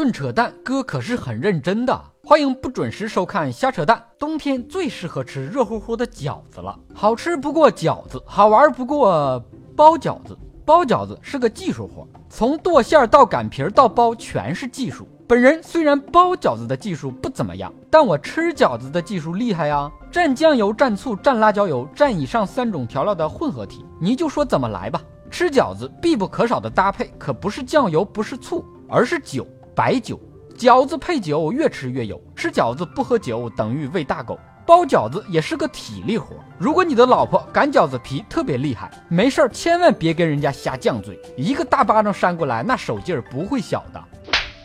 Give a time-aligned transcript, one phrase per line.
[0.00, 2.02] 论扯淡，哥可是很认真的。
[2.24, 4.02] 欢迎不准时收看瞎扯淡。
[4.18, 9.38] 冬天最适合吃热乎乎的饺子了，好吃不过饺子，好玩不过
[9.76, 10.34] 包饺子。
[10.64, 15.06] 包饺子是个技术活，从剁馅到擀皮到包全是技术。
[15.28, 19.92] 本人虽然包饺子的技术不怎么样，但我吃饺子的技术厉害呀！
[20.10, 25.02] 蘸酱油、蘸醋、蘸辣椒油、蘸以上三种调料的混合体，你就说怎么来吧。
[25.30, 29.46] 吃饺子必不可少的搭配可不是酱油，不是醋，而是酒，
[29.80, 30.20] 白酒。
[30.58, 34.38] 饺子配酒越吃越有，吃饺子不喝酒等于喂大狗。
[34.66, 44.04] 包饺子也是个体力活，如果你的老婆擀饺子皮特别厉害，没事儿千万别跟人家瞎犟嘴，一个大巴掌扇过来，那手劲儿不会小的。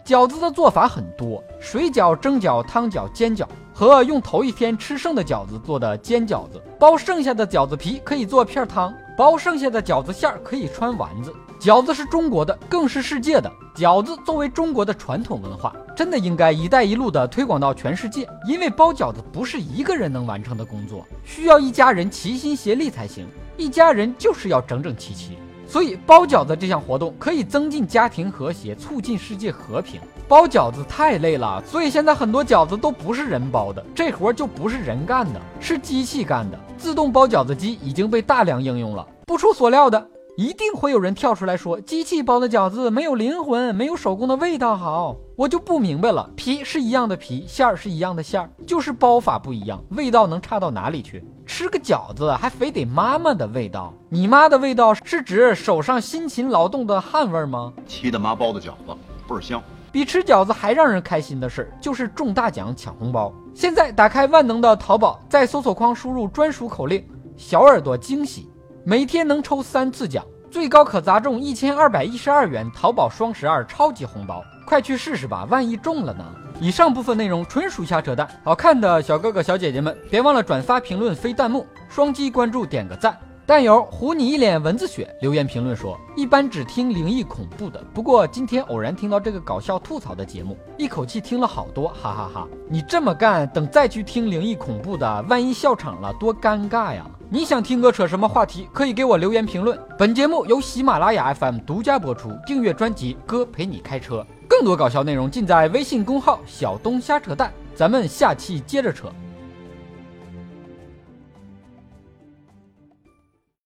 [0.06, 6.62] 饺子的做法很多，水饺、蒸饺、汤饺、煎饺，和用头一天吃剩的饺子做的煎饺子。
[6.78, 11.34] 包剩下的饺子皮可以做片汤，包剩下的饺子馅儿可以穿丸子。
[11.60, 13.52] 饺子是中国的，更是世界的。
[13.74, 18.28] 饺子作为中国的传统文化，真的应该“一带一路”的推广到全世界。
[18.48, 23.26] 因为包饺子不是一个人能完成的工作，需要一家人齐心协力才行。
[23.58, 25.38] 一家人就是要整整齐齐。
[25.68, 30.00] 所以包饺子这项活动可以增进家庭和谐，促进世界和平。
[30.28, 36.60] 包饺子太累了，所以现在很多饺子都不是人包的，这活就不是人干的，是机器干的。
[36.78, 39.06] 自动包饺子机已经被大量应用了。
[39.28, 45.16] 不出所料的，一定会有人跳出来说，机器包的饺子没有灵魂，没有手工的味道好。
[45.36, 51.24] 我就不明白了，皮是一样的皮，馅儿是一样的馅儿，就是包法不一样，味道能差到哪里去？
[51.58, 53.94] 吃个饺子还非得妈妈的味道？
[54.10, 57.72] 你妈的味道是指手上辛勤劳动的汗味吗？
[57.88, 58.94] 七大妈包的饺子
[59.26, 59.64] 倍儿香。
[59.90, 63.32] 比吃饺子还让人开心的事就是中大奖抢红包。
[63.54, 67.02] 现在打开万能的淘宝，在搜索框输入专属口令
[67.38, 68.50] “小耳朵惊喜”，
[68.84, 74.44] 每天能抽三次奖，最高可砸中一千二百一十二元淘宝双十二超级红包。
[74.68, 76.26] 快去试试吧，万一中了呢？
[76.62, 83.18] 以上部分内容纯属瞎扯淡，好看的小哥哥小姐姐们，别忘了转发、评论、飞弹幕、双击关注、点个赞。
[83.46, 92.48] 弹友糊你一脸蚊子血留言评论说，一般只听灵异恐怖的，不过今天偶然听到这个搞笑吐槽的节目，一口气听了好多，哈哈哈！
[92.68, 97.06] 你这么干，等再去听灵异恐怖的，万一笑场了，多尴尬呀！
[97.30, 99.78] 你想听哥扯什么话题，可以给我留言评论。
[99.98, 104.26] 本节目由喜马拉雅 FM 独家播出，订阅专辑哥陪你开车。
[104.56, 109.12] 更多搞笑内容尽在微信公号“小东瞎扯淡”，咱们下期接着扯。